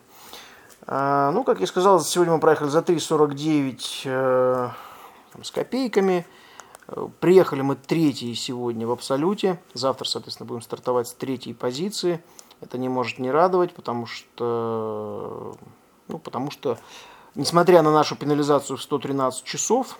А, 0.86 1.32
ну, 1.32 1.46
как 1.46 1.62
я 1.62 1.66
сказал, 1.66 2.02
сегодня 2.02 2.34
мы 2.34 2.40
проехали 2.42 2.68
за 2.68 2.80
3.49 2.80 4.02
э, 4.04 4.70
с 5.42 5.50
копейками. 5.50 6.28
Приехали 7.22 7.62
мы 7.62 7.78
третьи 7.78 8.34
сегодня 8.34 8.86
в 8.86 8.92
абсолюте. 8.92 9.62
Завтра, 9.74 10.06
соответственно, 10.06 10.46
будем 10.46 10.62
стартовать 10.62 11.08
с 11.08 11.14
третьей 11.14 11.54
позиции. 11.54 12.22
Это 12.60 12.78
не 12.78 12.90
может 12.90 13.18
не 13.18 13.32
радовать, 13.32 13.74
потому 13.74 14.08
что, 14.08 15.56
ну, 16.10 16.20
потому 16.20 16.52
что, 16.52 16.78
несмотря 17.36 17.82
на 17.82 17.94
нашу 17.94 18.18
пенализацию 18.18 18.76
в 18.76 18.84
113 18.84 19.46
часов, 19.46 19.98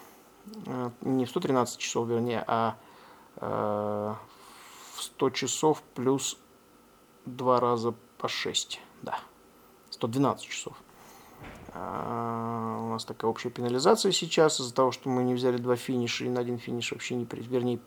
э, 0.66 0.90
не 1.00 1.24
в 1.24 1.30
113 1.30 1.80
часов, 1.80 2.10
вернее, 2.10 2.44
а 2.46 2.76
э, 3.38 4.14
в 4.96 5.02
100 5.02 5.30
часов 5.30 5.82
плюс 5.96 6.38
два 7.26 7.62
раза 7.62 7.94
по 8.24 8.30
6, 8.30 8.80
да. 9.02 9.20
112 9.90 10.48
часов. 10.48 10.78
А, 11.74 12.80
у 12.82 12.88
нас 12.88 13.04
такая 13.04 13.30
общая 13.30 13.50
пенализация 13.50 14.14
сейчас 14.14 14.62
из-за 14.62 14.74
того, 14.74 14.94
что 14.94 15.10
мы 15.10 15.24
не 15.24 15.34
взяли 15.34 15.58
два 15.58 15.76
финиша 15.76 16.24
и 16.24 16.30
на 16.30 16.40
один 16.40 16.58
финиш 16.58 16.94
вообще 16.94 17.16
не, 17.16 17.28
вернее, 17.30 17.80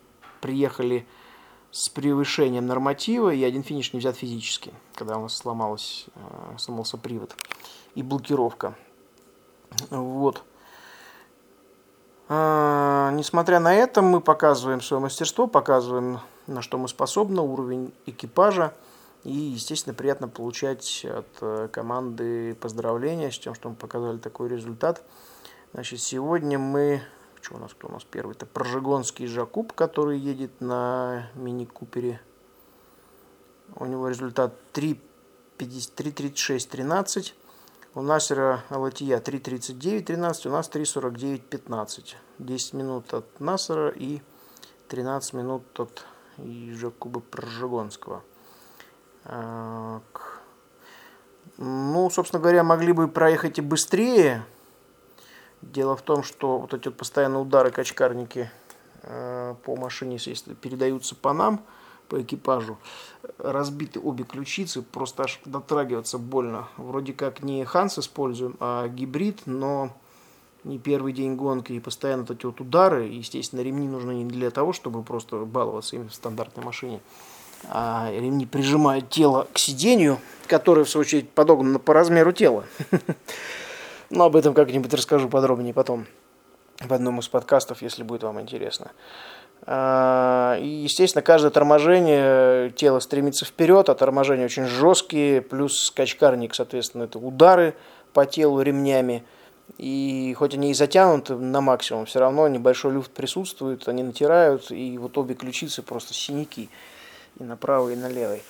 приехали 0.43 1.07
с 1.71 1.89
превышением 1.89 2.67
норматива, 2.67 3.33
и 3.33 3.43
один 3.43 3.63
финиш 3.63 3.95
не 3.95 4.01
взят 4.01 4.17
физически, 4.17 4.75
когда 4.95 5.17
у 5.17 5.23
нас 5.23 5.35
сломалась, 5.35 6.05
а, 6.17 6.59
сломался 6.59 6.99
привод 6.99 7.35
и 7.95 8.03
блокировка. 8.03 8.75
Вот. 9.89 10.43
А, 12.29 13.11
несмотря 13.13 13.59
на 13.59 13.75
это, 13.75 14.03
мы 14.03 14.21
показываем 14.21 14.83
свое 14.83 15.01
мастерство, 15.01 15.47
показываем, 15.47 16.21
на 16.47 16.61
что 16.61 16.77
мы 16.77 16.89
способны, 16.89 17.41
уровень 17.41 17.95
экипажа. 18.05 18.75
И, 19.27 19.33
естественно, 19.33 19.93
приятно 19.93 20.29
получать 20.29 21.05
от 21.05 21.27
э, 21.41 21.69
команды 21.73 22.55
поздравления 22.55 23.33
с 23.33 23.39
тем, 23.41 23.57
что 23.57 23.69
мы 23.69 23.75
показали 23.75 24.19
такой 24.19 24.49
результат. 24.49 25.03
Значит, 25.73 26.01
сегодня 26.01 26.61
мы... 26.61 27.03
Что 27.41 27.57
у 27.57 27.59
нас, 27.59 27.75
кто 27.75 27.89
у 27.89 27.91
нас 27.91 28.05
первый? 28.05 28.37
Это 28.37 28.47
Прожигонский 28.47 29.27
Жакуб, 29.27 29.73
который 29.73 30.21
едет 30.21 30.61
на 30.61 31.29
мини-купере. 31.35 32.21
У 33.75 33.85
него 33.87 34.09
результат 34.09 34.55
3.36.13. 34.75 37.33
У 37.97 38.03
Насера 38.03 38.63
Алатия 38.69 39.19
3.39.13, 39.19 40.47
у 40.47 40.53
нас 40.53 40.71
3.49.15. 40.71 42.15
10 42.39 42.75
минут 42.75 43.13
от 43.13 43.41
Насера 43.41 43.89
и 43.89 44.21
13 44.87 45.33
минут 45.33 45.65
от 45.81 46.05
Жакуба 46.39 47.19
Прожигонского. 47.19 48.23
Ну, 51.59 52.11
собственно 52.11 52.41
говоря, 52.41 52.63
могли 52.63 52.93
бы 52.93 53.09
проехать 53.09 53.59
и 53.59 53.63
быстрее. 53.63 54.45
Дело 55.63 55.97
в 55.97 56.03
том, 56.03 56.23
что 56.23 56.59
вот 56.59 56.75
эти 56.75 56.89
вот 56.89 56.97
постоянные 56.97 57.41
удары 57.41 57.71
качкарники 57.71 58.51
э, 59.03 59.55
по 59.65 59.75
машине, 59.75 60.19
если 60.21 60.55
передаются 60.55 61.15
по 61.15 61.33
нам, 61.33 61.65
по 62.09 62.21
экипажу, 62.23 62.79
разбиты 63.39 63.99
обе 64.01 64.25
ключицы, 64.25 64.83
просто 64.83 65.25
аж 65.25 65.41
дотрагиваться 65.45 66.19
больно. 66.19 66.69
Вроде 66.77 67.15
как 67.15 67.43
не 67.43 67.65
Ханс 67.65 67.99
используем, 67.99 68.57
а 68.61 68.87
гибрид, 68.89 69.43
но 69.47 69.91
не 70.63 70.79
первый 70.79 71.13
день 71.13 71.37
гонки 71.37 71.73
и 71.73 71.81
постоянно 71.81 72.23
вот 72.23 72.33
эти 72.33 72.47
вот 72.47 72.61
удары, 72.61 73.05
естественно, 73.05 73.61
ремни 73.61 73.89
нужны 73.89 74.13
не 74.13 74.25
для 74.25 74.51
того, 74.51 74.73
чтобы 74.73 75.03
просто 75.03 75.45
баловаться 75.45 75.97
им 75.97 76.09
в 76.09 76.15
стандартной 76.15 76.65
машине, 76.65 77.01
а 77.69 78.11
ремни 78.13 78.47
прижимают 78.47 79.11
тело 79.11 79.49
к 79.53 79.59
сиденью, 79.59 80.19
которое, 80.47 80.85
в 80.85 80.91
свою 80.91 81.03
очередь, 81.03 81.31
подогнано 81.31 81.79
по 81.79 81.93
размеру 81.95 82.33
тела. 82.33 82.65
Но 84.11 84.25
об 84.25 84.37
этом 84.37 84.55
как-нибудь 84.55 84.93
расскажу 84.95 85.29
подробнее 85.29 85.75
потом 85.75 86.07
в 86.81 86.93
одном 86.93 87.19
из 87.21 87.29
подкастов, 87.29 87.83
если 87.83 88.03
будет 88.03 88.23
вам 88.23 88.41
интересно. 88.41 88.93
А, 89.63 90.59
и, 90.61 90.67
естественно, 90.67 91.23
каждое 91.23 91.51
торможение 91.51 92.71
тело 92.71 93.01
стремится 93.01 93.45
вперед, 93.45 93.89
а 93.89 93.95
торможения 93.95 94.45
очень 94.45 94.67
жесткие, 94.67 95.41
плюс 95.43 95.87
скачкарник, 95.87 96.55
соответственно, 96.55 97.05
это 97.05 97.19
удары 97.19 97.75
по 98.13 98.27
телу 98.27 98.61
ремнями. 98.61 99.25
И 99.79 100.35
хоть 100.39 100.55
они 100.55 100.71
и 100.71 100.75
затянуты 100.75 101.35
на 101.35 101.61
максимум, 101.61 102.07
все 102.07 102.21
равно 102.21 102.47
небольшой 102.47 102.93
люфт 102.93 103.11
присутствует, 103.11 103.89
они 103.89 104.05
натирают, 104.05 104.71
и 104.71 104.97
вот 104.99 105.19
обе 105.19 105.35
ключицы 105.35 105.83
просто 105.83 106.15
синяки 106.15 106.71
и 107.39 107.45
на 107.45 107.57
правой, 107.57 107.95
и 107.95 107.97
на 107.97 108.09
левой. 108.09 108.43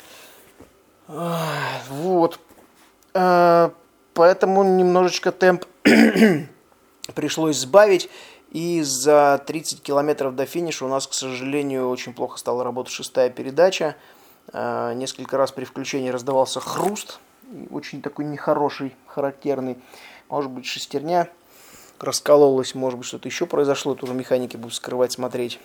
Вот. 1.08 2.40
А, 3.14 3.72
поэтому 4.14 4.64
немножечко 4.64 5.32
темп 5.32 5.64
пришлось 7.14 7.58
сбавить. 7.58 8.10
И 8.50 8.82
за 8.82 9.42
30 9.46 9.82
километров 9.82 10.34
до 10.34 10.46
финиша 10.46 10.84
у 10.84 10.88
нас, 10.88 11.06
к 11.06 11.12
сожалению, 11.12 11.88
очень 11.88 12.14
плохо 12.14 12.38
стала 12.38 12.64
работать 12.64 12.92
шестая 12.92 13.28
передача. 13.30 13.96
А, 14.52 14.94
несколько 14.94 15.36
раз 15.36 15.52
при 15.52 15.64
включении 15.64 16.10
раздавался 16.10 16.60
хруст. 16.60 17.18
Очень 17.70 18.02
такой 18.02 18.24
нехороший, 18.24 18.94
характерный. 19.06 19.78
Может 20.28 20.50
быть, 20.50 20.66
шестерня 20.66 21.28
раскололась, 22.00 22.74
может 22.74 22.98
быть, 22.98 23.06
что-то 23.06 23.28
еще 23.28 23.46
произошло. 23.46 23.94
Это 23.94 24.04
уже 24.04 24.14
механики 24.14 24.56
будут 24.56 24.74
скрывать, 24.74 25.12
смотреть. 25.12 25.60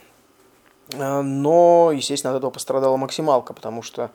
Э, 0.93 1.21
но, 1.21 1.91
естественно, 1.93 2.33
от 2.33 2.39
этого 2.39 2.51
пострадала 2.51 2.97
максималка, 2.97 3.53
потому 3.53 3.81
что 3.81 4.11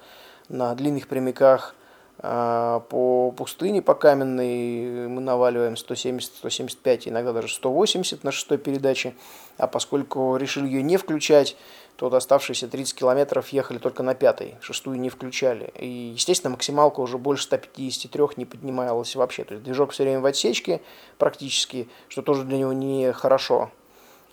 на 0.49 0.75
длинных 0.75 1.09
прямиках 1.09 1.75
э, 2.18 2.80
по 2.88 3.30
пустыне, 3.33 3.83
по 3.83 3.95
каменной 3.95 5.09
мы 5.09 5.21
наваливаем 5.21 5.75
170-175, 5.75 7.09
иногда 7.09 7.33
даже 7.33 7.54
180 7.54 8.25
на 8.25 8.33
шестой 8.33 8.59
передаче. 8.59 9.14
А 9.59 9.66
поскольку 9.66 10.37
решили 10.37 10.66
ее 10.66 10.83
не 10.83 10.97
включать, 10.97 11.56
то 11.97 12.14
оставшиеся 12.14 12.68
30 12.68 12.95
километров 12.95 13.49
ехали 13.49 13.78
только 13.78 14.02
на 14.02 14.14
пятой, 14.14 14.56
шестую 14.61 15.00
не 15.00 15.09
включали. 15.09 15.73
И, 15.78 16.12
естественно, 16.14 16.50
максималка 16.50 17.00
уже 17.00 17.16
больше 17.16 17.45
153 17.45 18.23
не 18.37 18.45
поднималась 18.45 19.16
вообще. 19.16 19.45
То 19.45 19.54
есть 19.54 19.64
движок 19.64 19.92
все 19.92 20.04
время 20.04 20.21
в 20.21 20.26
отсечке 20.26 20.83
практически, 21.16 21.88
что 22.09 22.21
тоже 22.21 22.45
для 22.45 22.59
него 22.59 22.75
не 22.75 23.12
хорошо. 23.12 23.62
А, 23.62 23.86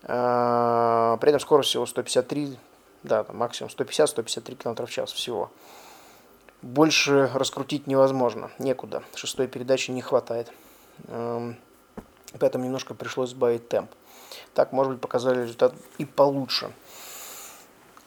при 0.05 1.29
этом 1.29 1.39
скорость 1.39 1.69
всего 1.69 1.85
153, 1.85 2.57
да, 3.03 3.25
максимум 3.31 3.71
150-153 3.75 4.55
км 4.55 4.85
в 4.85 4.91
час 4.91 5.11
всего. 5.11 5.51
Больше 6.61 7.29
раскрутить 7.33 7.87
невозможно, 7.87 8.51
некуда. 8.59 9.03
Шестой 9.15 9.47
передачи 9.47 9.91
не 9.91 10.01
хватает. 10.01 10.51
Поэтому 12.39 12.65
немножко 12.65 12.93
пришлось 12.93 13.31
сбавить 13.31 13.67
темп. 13.69 13.91
Так, 14.53 14.71
может 14.71 14.93
быть, 14.93 15.01
показали 15.01 15.41
результат 15.41 15.73
и 15.97 16.05
получше. 16.05 16.71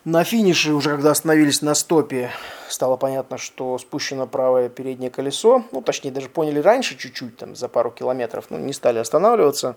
На 0.05 0.23
финише, 0.23 0.73
уже 0.73 0.91
когда 0.91 1.11
остановились 1.11 1.63
на 1.63 1.75
стопе, 1.75 2.31
стало 2.69 2.97
понятно, 2.97 3.39
что 3.39 3.77
спущено 3.79 4.27
правое 4.27 4.69
переднее 4.69 5.11
колесо. 5.11 5.65
Ну, 5.73 5.83
точнее, 5.83 6.13
даже 6.13 6.29
поняли 6.29 6.61
раньше 6.61 6.97
чуть-чуть, 6.97 7.37
там, 7.37 7.57
за 7.57 7.69
пару 7.69 7.91
километров. 7.91 8.47
Ну, 8.51 8.59
не 8.59 8.73
стали 8.73 8.99
останавливаться. 8.99 9.77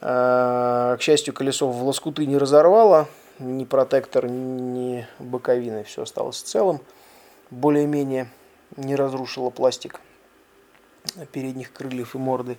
А, 0.00 0.96
к 0.96 1.02
счастью, 1.02 1.34
колесо 1.34 1.68
в 1.68 1.84
лоскуты 1.84 2.26
не 2.26 2.36
разорвало, 2.36 3.08
ни 3.38 3.64
протектор, 3.64 4.28
ни 4.28 5.06
боковины, 5.18 5.84
все 5.84 6.02
осталось 6.02 6.40
целым, 6.40 6.80
более-менее. 7.50 8.28
не 8.76 8.96
разрушила 8.96 9.50
пластик 9.50 10.00
передних 11.32 11.72
крыльев 11.72 12.14
и 12.14 12.18
морды. 12.18 12.58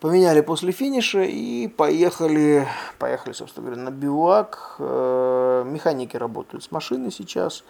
Поменяли 0.00 0.40
после 0.40 0.72
финиша 0.72 1.22
и 1.22 1.68
поехали, 1.68 2.66
поехали, 2.98 3.32
собственно 3.32 3.66
говоря, 3.66 3.82
на 3.82 3.90
бивак. 3.90 4.76
Э, 4.80 5.62
механики 5.64 6.16
работают 6.16 6.64
с 6.64 6.72
машины 6.72 7.12
сейчас. 7.12 7.62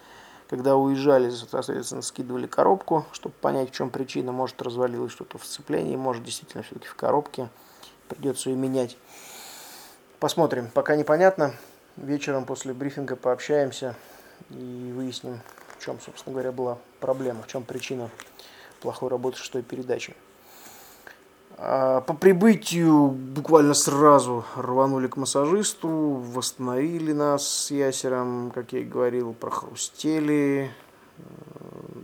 Когда 0.49 0.75
уезжали, 0.75 1.29
соответственно, 1.29 2.01
скидывали 2.01 2.47
коробку, 2.47 3.05
чтобы 3.11 3.35
понять, 3.39 3.69
в 3.69 3.75
чем 3.75 3.91
причина. 3.91 4.31
Может, 4.31 4.61
развалилось 4.63 5.11
что-то 5.11 5.37
в 5.37 5.45
сцеплении, 5.45 5.95
может, 5.95 6.23
действительно 6.23 6.63
все-таки 6.63 6.87
в 6.87 6.95
коробке. 6.95 7.49
Придется 8.07 8.49
ее 8.49 8.55
менять. 8.55 8.97
Посмотрим. 10.19 10.69
Пока 10.73 10.95
непонятно. 10.95 11.53
Вечером 11.97 12.45
после 12.45 12.73
брифинга 12.73 13.15
пообщаемся 13.15 13.95
и 14.49 14.91
выясним, 14.95 15.41
в 15.77 15.85
чем, 15.85 15.99
собственно 15.99 16.33
говоря, 16.33 16.51
была 16.51 16.77
проблема, 16.99 17.43
в 17.43 17.47
чем 17.47 17.63
причина 17.63 18.09
плохой 18.81 19.09
работы 19.09 19.37
шестой 19.37 19.61
передачи. 19.61 20.15
А, 21.57 22.01
по 22.01 22.13
прибытию 22.13 23.09
буквально 23.09 23.73
сразу 23.73 24.43
рванули 24.55 25.07
к 25.07 25.17
массажисту, 25.17 25.89
восстановили 25.89 27.13
нас 27.13 27.47
с 27.47 27.71
ясером, 27.71 28.51
как 28.51 28.73
я 28.73 28.79
и 28.79 28.83
говорил, 28.83 29.33
прохрустели 29.33 30.71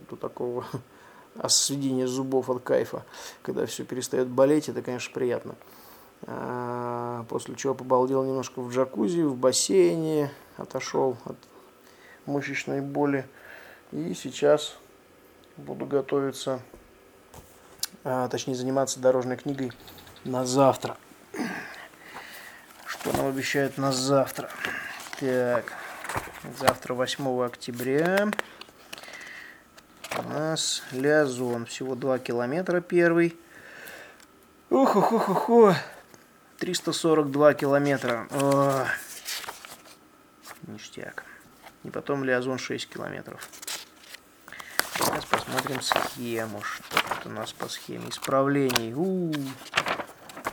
до 0.09 0.15
такого 0.15 0.65
осведения 1.37 2.07
зубов 2.07 2.49
от 2.49 2.63
кайфа, 2.63 3.03
когда 3.41 3.65
все 3.65 3.83
перестает 3.83 4.27
болеть, 4.27 4.69
это, 4.69 4.81
конечно, 4.81 5.13
приятно. 5.13 5.55
А, 6.23 7.25
после 7.29 7.55
чего 7.55 7.73
побалдел 7.73 8.23
немножко 8.23 8.61
в 8.61 8.71
джакузи, 8.71 9.21
в 9.21 9.35
бассейне, 9.35 10.31
отошел 10.57 11.17
от 11.25 11.37
мышечной 12.25 12.81
боли. 12.81 13.27
И 13.91 14.13
сейчас 14.13 14.77
буду 15.57 15.85
готовиться 15.85 16.61
а, 18.03 18.27
точнее 18.27 18.55
заниматься 18.55 18.99
дорожной 18.99 19.37
книгой 19.37 19.71
на 20.23 20.45
завтра. 20.45 20.97
Что 22.85 23.15
нам 23.15 23.27
обещают 23.27 23.77
на 23.77 23.91
завтра? 23.91 24.49
Так, 25.19 25.73
завтра 26.59 26.93
8 26.93 27.43
октября 27.43 28.29
у 30.17 30.21
нас 30.29 30.83
Лязон. 30.91 31.65
Всего 31.65 31.95
2 31.95 32.19
километра 32.19 32.81
первый. 32.81 33.37
Ух, 34.69 34.95
ух, 34.95 35.11
ух, 35.11 35.29
ух, 35.29 35.49
ух. 35.49 35.75
342 36.59 37.53
километра. 37.53 38.27
О, 38.31 38.85
ништяк. 40.67 41.23
И 41.83 41.89
потом 41.89 42.23
Лиазон 42.23 42.57
6 42.57 42.89
километров. 42.89 43.49
Сейчас 44.93 45.25
посмотрим 45.25 45.81
схему. 45.81 46.61
Что 46.61 46.97
тут 46.97 47.25
у 47.27 47.29
нас 47.29 47.53
по 47.53 47.69
схеме? 47.69 48.09
Исправлений. 48.09 48.93
У 48.93 49.31
-у 49.31 49.31
-у. 49.31 49.49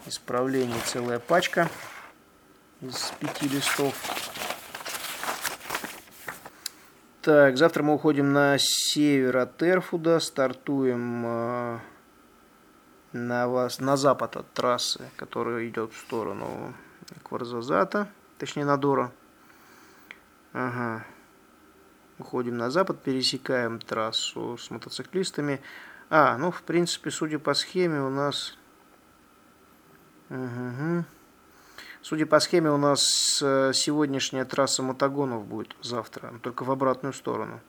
Исправлений 0.07 0.81
целая 0.85 1.19
пачка 1.19 1.69
из 2.81 3.13
пяти 3.19 3.49
листов. 3.49 3.95
Так, 7.23 7.57
завтра 7.57 7.83
мы 7.83 7.95
уходим 7.95 8.33
на 8.33 8.57
север 8.57 9.39
от 9.39 9.61
Эрфуда, 9.61 10.21
стартуем 10.21 11.25
э, 11.27 11.79
на, 13.17 13.49
вас, 13.49 13.81
на 13.81 13.97
запад 13.97 14.37
от 14.37 14.53
трассы, 14.53 15.11
которая 15.17 15.69
идет 15.69 15.93
в 15.93 15.99
сторону 15.99 16.75
Кварзазата, 17.23 18.09
точнее 18.39 18.65
Надора. 18.65 19.13
Ага. 20.53 21.05
Уходим 22.19 22.57
на 22.57 22.71
запад, 22.71 23.03
пересекаем 23.03 23.79
трассу 23.79 24.57
с 24.57 24.71
мотоциклистами. 24.71 25.61
А, 26.09 26.39
ну, 26.39 26.51
в 26.51 26.63
принципе, 26.63 27.11
судя 27.11 27.39
по 27.39 27.53
схеме, 27.55 28.01
у 28.01 28.11
нас... 28.11 28.57
Угу. 30.31 31.05
Судя 32.03 32.27
по 32.27 32.41
схеме, 32.41 32.71
у 32.71 32.77
нас 32.77 33.41
э, 33.43 33.73
сегодняшняя 33.75 34.45
трасса 34.45 34.83
мотогонов 34.83 35.45
будет 35.45 35.77
завтра, 35.83 36.33
только 36.43 36.63
в 36.63 36.71
обратную 36.71 37.13
сторону. 37.13 37.61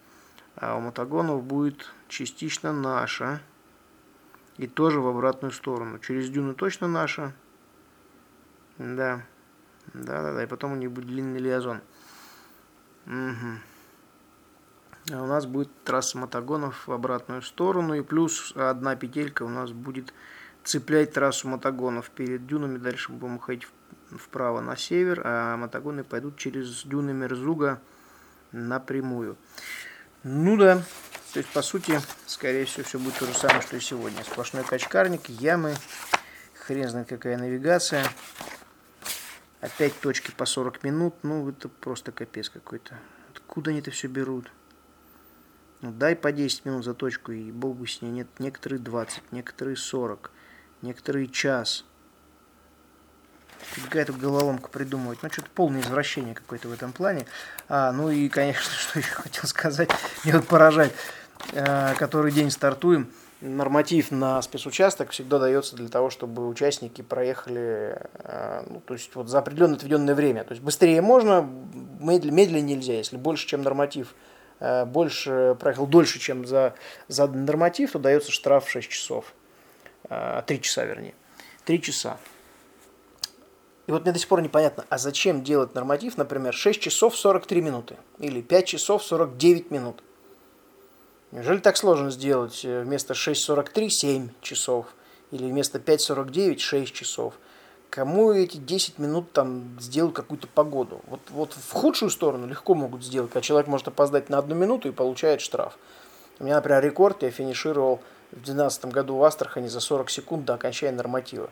А 0.56 0.76
у 0.76 0.80
мотогонов 0.80 1.44
будет 1.44 1.92
частично 2.08 2.72
наша. 2.72 3.42
И 4.58 4.68
тоже 4.68 5.00
в 5.00 5.08
обратную 5.08 5.52
сторону. 5.52 6.00
Через 6.00 6.30
дюну 6.30 6.54
точно 6.54 6.88
наша. 6.88 7.34
Да. 8.78 9.24
Да-да-да. 9.94 10.44
И 10.44 10.48
потом 10.48 10.74
у 10.74 10.76
них 10.76 10.92
будет 10.92 11.08
длинный 11.08 11.40
лиазон. 11.40 11.82
Угу. 13.06 13.60
А 15.14 15.24
у 15.24 15.28
нас 15.28 15.46
будет 15.46 15.70
трасса 15.84 16.18
мотогонов 16.18 16.88
в 16.88 16.92
обратную 16.92 17.42
сторону. 17.42 17.94
И 17.94 18.02
плюс 18.02 18.54
одна 18.56 18.96
петелька 18.96 19.44
у 19.44 19.50
нас 19.50 19.72
будет 19.72 20.14
цеплять 20.64 21.14
трассу 21.14 21.48
мотогонов 21.48 22.10
перед 22.10 22.46
дюнами. 22.48 22.78
Дальше 22.78 23.12
будем 23.12 23.40
ходить 23.40 23.68
вправо 24.12 24.62
на 24.62 24.76
север, 24.76 25.22
а 25.24 25.58
мотогоны 25.58 26.04
пойдут 26.04 26.38
через 26.38 26.84
дюны 26.84 27.14
Мерзуга 27.14 27.80
напрямую. 28.52 29.38
Ну 30.24 30.58
да, 30.58 30.84
то 31.38 31.42
есть 31.42 31.54
по 31.54 31.62
сути, 31.62 32.02
скорее 32.26 32.66
всего, 32.66 32.84
все 32.84 32.98
будет 32.98 33.20
то 33.20 33.28
же 33.28 33.34
самое, 33.36 33.62
что 33.62 33.78
и 33.78 33.80
сегодня. 33.80 34.24
Сплошной 34.24 34.64
качкарник, 34.64 35.30
ямы, 35.30 35.76
хрен 36.56 36.90
знает 36.90 37.10
какая 37.10 37.38
навигация. 37.38 38.04
Опять 39.62 40.00
точки 40.00 40.32
по 40.32 40.48
40 40.48 40.84
минут, 40.84 41.14
ну 41.22 41.48
это 41.48 41.70
просто 41.70 42.12
капец 42.12 42.50
какой-то. 42.50 42.98
Откуда 43.36 43.70
они 43.70 43.82
это 43.82 43.92
все 43.92 44.08
берут? 44.08 44.52
Ну, 45.82 45.92
дай 45.92 46.16
по 46.16 46.32
10 46.32 46.66
минут 46.66 46.84
за 46.84 46.96
точку, 46.96 47.32
и 47.32 47.52
бог 47.52 47.88
с 47.88 48.02
ней. 48.02 48.10
Нет, 48.10 48.28
некоторые 48.40 48.80
20, 48.80 49.32
некоторые 49.32 49.78
40, 49.78 50.32
некоторые 50.82 51.28
час. 51.28 51.86
Какая-то 53.76 54.14
головоломка 54.14 54.70
придумывать. 54.70 55.22
Ну, 55.22 55.30
что-то 55.32 55.52
полное 55.52 55.82
извращение 55.82 56.34
какое-то 56.34 56.68
в 56.68 56.72
этом 56.72 56.94
плане. 56.94 57.28
А, 57.70 57.92
ну 57.92 58.10
и, 58.10 58.28
конечно, 58.28 58.72
что 58.72 58.98
еще 58.98 59.12
хотел 59.12 59.44
сказать, 59.44 59.92
мне 60.24 60.34
вот 60.34 60.48
поражает, 60.48 60.96
который 61.52 62.32
день 62.32 62.52
стартуем. 62.52 63.12
Норматив 63.40 64.10
на 64.10 64.42
спецучасток 64.42 65.12
всегда 65.12 65.38
дается 65.38 65.76
для 65.76 65.90
того, 65.90 66.10
чтобы 66.10 66.48
участники 66.48 67.04
проехали, 67.04 68.02
а, 68.16 68.66
ну, 68.68 68.82
то 68.82 68.96
есть 68.96 69.14
вот 69.14 69.30
за 69.30 69.38
определенно 69.38 69.76
отведенное 69.76 70.16
время. 70.16 70.44
То 70.44 70.54
есть 70.54 70.64
быстрее 70.64 71.02
можно, 71.02 71.48
медленнее 72.00 72.62
нельзя. 72.62 72.94
Если 72.94 73.18
больше, 73.18 73.46
чем 73.46 73.62
норматив 73.62 74.16
Э, 74.60 74.86
больше 74.86 75.56
проехал 75.60 75.88
дольше, 75.88 76.20
чем 76.20 76.46
за 76.46 76.74
заданный 77.08 77.46
норматив, 77.46 77.92
то 77.92 78.00
дается 78.00 78.32
штраф 78.32 78.66
в 78.66 78.70
6 78.70 78.90
часов. 78.90 79.34
3 80.08 80.18
э, 80.18 80.60
часа, 80.60 80.86
вернее. 80.86 81.14
3 81.66 81.82
часа. 81.82 82.18
И 83.88 83.92
вот 83.92 84.04
мне 84.04 84.12
до 84.12 84.20
сих 84.20 84.28
пор 84.28 84.42
непонятно, 84.42 84.86
а 84.90 84.98
зачем 84.98 85.44
делать 85.44 85.74
норматив, 85.74 86.18
например, 86.18 86.54
6 86.54 86.82
часов 86.82 87.16
43 87.16 87.62
минуты 87.62 87.96
или 88.20 88.42
5 88.42 88.66
часов 88.66 89.04
49 89.04 89.72
минут? 89.72 90.04
Неужели 91.32 91.60
так 91.60 91.78
сложно 91.78 92.10
сделать 92.10 92.64
э, 92.64 92.82
вместо 92.82 93.14
6.43 93.14 93.90
7 93.90 94.30
часов 94.42 94.88
или 95.32 95.46
вместо 95.46 95.80
5.49 95.80 96.58
6 96.60 96.94
часов? 96.94 97.34
кому 97.90 98.32
эти 98.32 98.58
10 98.58 99.00
минут 99.00 99.32
там 99.32 99.78
сделают 99.80 100.16
какую-то 100.16 100.48
погоду. 100.48 101.02
Вот, 101.08 101.20
вот 101.30 101.54
в 101.54 101.72
худшую 101.72 102.10
сторону 102.10 102.48
легко 102.48 102.76
могут 102.76 103.04
сделать, 103.04 103.32
когда 103.32 103.42
человек 103.42 103.68
может 103.68 103.88
опоздать 103.88 104.30
на 104.30 104.38
одну 104.38 104.56
минуту 104.56 104.90
и 104.90 104.92
получает 104.92 105.42
штраф. 105.42 105.78
У 106.40 106.44
меня, 106.44 106.56
например, 106.56 106.84
рекорд 106.84 107.24
я 107.24 107.32
финишировал 107.32 107.98
в 108.32 108.36
2012 108.36 108.86
году 108.86 109.16
в 109.16 109.24
Астрахани 109.24 109.68
за 109.68 109.80
40 109.80 110.10
секунд 110.10 110.46
до 110.46 110.54
окончания 110.54 110.96
норматива. 110.96 111.50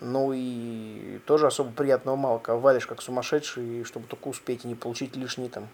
Ну 0.00 0.32
и 0.32 1.18
тоже 1.26 1.46
особо 1.46 1.72
приятного 1.72 2.16
мало, 2.16 2.38
когда 2.38 2.58
валишь 2.58 2.86
как 2.86 3.00
сумасшедший, 3.00 3.84
чтобы 3.84 4.06
только 4.06 4.28
успеть 4.28 4.64
и 4.64 4.68
не 4.68 4.74
получить 4.74 5.16
лишние 5.16 5.48
там 5.48 5.68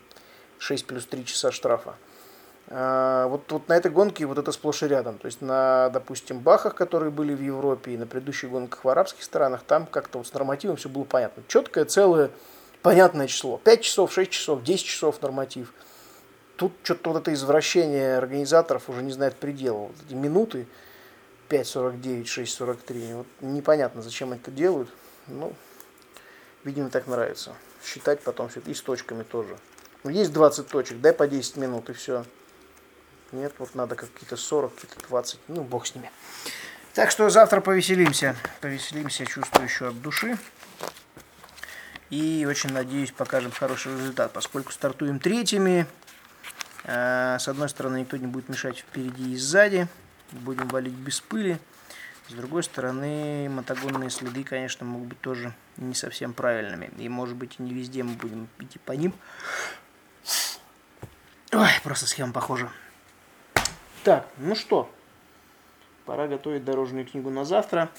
6 0.58 0.86
плюс 0.86 1.06
3 1.06 1.24
часа 1.24 1.50
штрафа. 1.52 1.94
А, 2.68 3.26
вот, 3.26 3.50
вот 3.50 3.68
на 3.68 3.76
этой 3.76 3.90
гонке 3.90 4.26
вот 4.26 4.38
это 4.38 4.52
сплошь 4.52 4.82
и 4.82 4.88
рядом. 4.88 5.18
То 5.18 5.26
есть 5.26 5.40
на, 5.40 5.88
допустим, 5.90 6.38
Бахах, 6.40 6.74
которые 6.74 7.10
были 7.10 7.34
в 7.34 7.42
Европе, 7.42 7.92
и 7.92 7.96
на 7.96 8.06
предыдущих 8.06 8.50
гонках 8.50 8.84
в 8.84 8.88
арабских 8.88 9.24
странах, 9.24 9.62
там 9.66 9.86
как-то 9.86 10.18
вот 10.18 10.26
с 10.26 10.32
нормативом 10.32 10.76
все 10.76 10.88
было 10.88 11.04
понятно. 11.04 11.42
Четкое, 11.48 11.84
целое, 11.84 12.30
понятное 12.82 13.26
число. 13.26 13.58
5 13.58 13.80
часов, 13.80 14.12
6 14.12 14.30
часов, 14.30 14.62
10 14.62 14.84
часов 14.84 15.20
норматив. 15.22 15.72
Тут 16.56 16.72
что-то 16.82 17.12
вот 17.12 17.22
это 17.22 17.32
извращение 17.32 18.18
организаторов 18.18 18.88
уже 18.88 19.02
не 19.02 19.12
знает 19.12 19.34
предела. 19.36 19.78
Вот 19.78 19.96
эти 20.06 20.14
минуты 20.14 20.66
5.49, 21.48 22.24
6.43. 22.24 23.16
Вот 23.16 23.26
непонятно, 23.40 24.02
зачем 24.02 24.32
это 24.32 24.50
делают. 24.50 24.90
Ну, 25.26 25.54
видимо, 26.62 26.90
так 26.90 27.06
нравится. 27.06 27.54
Считать 27.82 28.20
потом 28.20 28.48
все 28.48 28.60
это. 28.60 28.70
И 28.70 28.74
с 28.74 28.82
точками 28.82 29.22
тоже. 29.22 29.56
Есть 30.04 30.32
20 30.32 30.68
точек, 30.68 31.00
дай 31.00 31.12
по 31.12 31.26
10 31.26 31.56
минут 31.56 31.90
и 31.90 31.92
все. 31.94 32.24
Нет, 33.32 33.54
вот 33.58 33.74
надо 33.74 33.94
какие-то 33.94 34.36
40, 34.36 34.74
какие-то 34.74 35.08
20. 35.08 35.40
Ну, 35.48 35.62
бог 35.62 35.86
с 35.86 35.94
ними. 35.94 36.10
Так 36.94 37.10
что 37.10 37.30
завтра 37.30 37.60
повеселимся. 37.60 38.36
Повеселимся, 38.60 39.26
чувствую 39.26 39.66
еще 39.66 39.88
от 39.88 40.00
души. 40.00 40.36
И 42.10 42.46
очень 42.48 42.72
надеюсь, 42.72 43.12
покажем 43.12 43.52
хороший 43.52 43.92
результат. 43.92 44.32
Поскольку 44.32 44.72
стартуем 44.72 45.20
третьими, 45.20 45.86
Э, 46.84 47.36
с 47.38 47.48
одной 47.48 47.68
стороны, 47.68 48.00
никто 48.00 48.16
не 48.16 48.26
будет 48.26 48.48
мешать 48.48 48.78
впереди 48.78 49.32
и 49.32 49.36
сзади. 49.36 49.86
Будем 50.32 50.68
валить 50.68 50.94
без 50.94 51.20
пыли. 51.20 51.58
С 52.28 52.32
другой 52.32 52.62
стороны, 52.62 53.48
мотогонные 53.48 54.10
следы, 54.10 54.44
конечно, 54.44 54.86
могут 54.86 55.08
быть 55.08 55.20
тоже 55.20 55.52
не 55.76 55.94
совсем 55.94 56.32
правильными. 56.32 56.90
И, 56.98 57.08
может 57.08 57.36
быть, 57.36 57.56
и 57.58 57.62
не 57.62 57.74
везде 57.74 58.04
мы 58.04 58.14
будем 58.14 58.48
идти 58.60 58.78
по 58.78 58.92
ним. 58.92 59.12
Ой, 61.52 61.70
просто 61.82 62.06
схема 62.06 62.32
похожа. 62.32 62.70
Так, 64.02 64.26
ну 64.38 64.54
что, 64.54 64.90
пора 66.06 66.26
готовить 66.26 66.64
дорожную 66.64 67.04
книгу 67.04 67.28
на 67.28 67.44
завтра. 67.44 67.90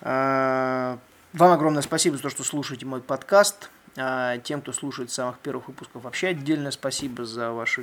А, 0.00 0.98
вам 1.32 1.52
огромное 1.52 1.82
спасибо 1.82 2.16
за 2.16 2.24
то, 2.24 2.30
что 2.30 2.42
слушаете 2.42 2.84
мой 2.84 3.00
подкаст. 3.00 3.70
А, 3.96 4.38
тем, 4.38 4.60
кто 4.60 4.72
слушает 4.72 5.12
самых 5.12 5.38
первых 5.38 5.68
выпусков, 5.68 6.02
вообще 6.02 6.28
отдельное 6.28 6.72
спасибо 6.72 7.24
за 7.24 7.52
вашу 7.52 7.82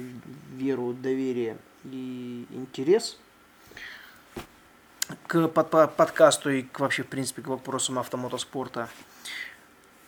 веру, 0.56 0.92
доверие 0.92 1.58
и 1.86 2.46
интерес 2.52 3.18
к 5.28 5.48
под 5.48 5.96
подкасту 5.96 6.50
и 6.50 6.64
к, 6.64 6.82
вообще, 6.82 7.04
в 7.04 7.08
принципе, 7.08 7.42
к 7.42 7.48
вопросам 7.48 7.98
автомотоспорта. 7.98 8.90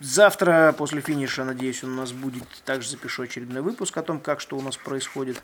Завтра 0.02 0.76
после 0.78 1.00
финиша, 1.00 1.46
надеюсь, 1.46 1.86
у 1.86 1.88
нас 1.88 2.12
будет. 2.12 2.44
Также 2.66 2.90
запишу 2.90 3.24
очередной 3.24 3.62
выпуск 3.62 3.96
о 3.98 4.04
том, 4.04 4.20
как 4.20 4.42
что 4.42 4.58
у 4.58 4.62
нас 4.62 4.76
происходит. 4.76 5.42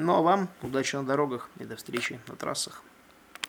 Ну 0.00 0.14
а 0.14 0.20
вам 0.22 0.48
удачи 0.62 0.94
на 0.94 1.02
дорогах 1.02 1.50
и 1.58 1.64
до 1.64 1.74
встречи 1.74 2.20
на 2.28 2.36
трассах. 2.36 2.84